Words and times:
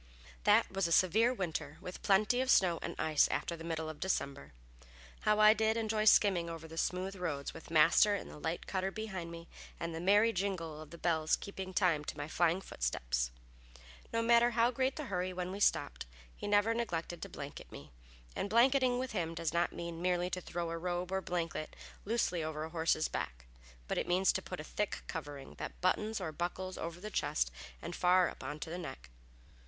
That 0.45 0.71
was 0.71 0.87
a 0.87 0.91
severe 0.91 1.31
winter, 1.31 1.77
with 1.79 2.01
plenty 2.01 2.41
of 2.41 2.49
snow 2.49 2.79
and 2.81 2.95
ice 2.97 3.27
after 3.27 3.55
the 3.55 3.63
middle 3.63 3.87
of 3.87 3.99
December. 3.99 4.51
How 5.19 5.37
I 5.39 5.53
did 5.53 5.77
enjoy 5.77 6.05
skimming 6.05 6.49
over 6.49 6.67
the 6.67 6.75
smooth 6.79 7.15
roads, 7.15 7.53
with 7.53 7.69
Master 7.69 8.15
in 8.15 8.27
the 8.27 8.39
light 8.39 8.65
cutter 8.65 8.89
behind 8.89 9.29
me, 9.31 9.47
and 9.79 9.93
the 9.93 9.99
merry 9.99 10.33
jingle 10.33 10.81
of 10.81 10.89
the 10.89 10.97
bells 10.97 11.35
keeping 11.35 11.71
time 11.71 12.03
to 12.05 12.17
my 12.17 12.27
flying 12.27 12.61
footsteps. 12.61 13.29
No 14.11 14.23
matter 14.23 14.49
how 14.49 14.71
great 14.71 14.95
the 14.95 15.05
hurry 15.05 15.33
when 15.33 15.51
we 15.51 15.59
stopped, 15.59 16.07
he 16.35 16.47
never 16.47 16.73
neglected 16.73 17.21
to 17.21 17.29
blanket 17.29 17.71
me, 17.71 17.91
and 18.35 18.49
blanketing 18.49 18.97
with 18.97 19.11
him 19.11 19.35
does 19.35 19.53
not 19.53 19.71
mean 19.71 20.01
merely 20.01 20.31
to 20.31 20.41
throw 20.41 20.71
a 20.71 20.79
robe 20.79 21.11
or 21.11 21.21
blanket 21.21 21.75
loosely 22.05 22.43
over 22.43 22.63
a 22.63 22.71
horse's 22.71 23.07
back, 23.07 23.45
but 23.87 23.99
it 23.99 24.07
means 24.07 24.33
to 24.33 24.41
put 24.41 24.59
a 24.59 24.63
thick 24.63 25.03
covering 25.05 25.53
that 25.59 25.79
buttons 25.79 26.19
or 26.19 26.31
buckles 26.31 26.75
over 26.75 26.99
the 26.99 27.11
chest 27.11 27.51
and 27.83 27.95
far 27.95 28.29
up 28.29 28.43
onto 28.43 28.71
the 28.71 28.79
neck. 28.79 29.11